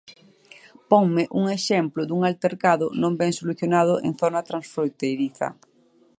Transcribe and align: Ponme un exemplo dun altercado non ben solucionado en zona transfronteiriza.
Ponme 0.91 1.23
un 1.39 1.45
exemplo 1.57 2.01
dun 2.05 2.21
altercado 2.31 2.85
non 3.01 3.13
ben 3.19 3.31
solucionado 3.39 3.93
en 4.07 4.11
zona 4.21 4.45
transfronteiriza. 4.49 5.47